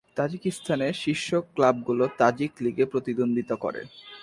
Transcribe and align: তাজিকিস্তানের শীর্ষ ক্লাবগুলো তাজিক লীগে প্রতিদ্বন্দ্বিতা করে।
তাজিকিস্তানের 0.17 0.93
শীর্ষ 0.93 1.27
ক্লাবগুলো 1.55 2.03
তাজিক 2.17 2.51
লীগে 2.61 2.85
প্রতিদ্বন্দ্বিতা 2.85 3.55
করে। 3.55 3.81